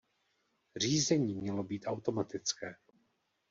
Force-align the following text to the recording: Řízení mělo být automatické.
Řízení 0.75 1.35
mělo 1.35 1.63
být 1.63 1.83
automatické. 1.87 2.75